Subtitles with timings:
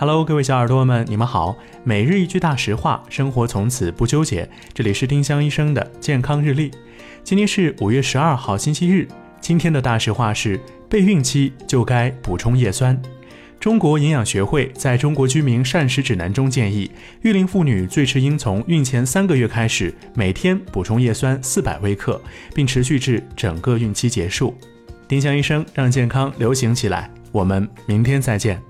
[0.00, 1.54] Hello，各位小耳朵们，你们好。
[1.84, 4.48] 每日一句大实话，生活从此不纠结。
[4.72, 6.70] 这里是丁香医生的健康日历。
[7.22, 9.06] 今天是五月十二号，星期日。
[9.42, 10.58] 今天的大实话是：
[10.88, 12.98] 备孕期就该补充叶酸。
[13.60, 16.90] 中国营养学会在中国居民膳食指南中建议，
[17.20, 22.18] 育龄妇女最迟应从孕前三个月开始，每天补充叶酸四百微克，
[22.54, 24.56] 并持续至整个孕期结束。
[25.06, 27.10] 丁香医生让健康流行起来。
[27.32, 28.69] 我们明天再见。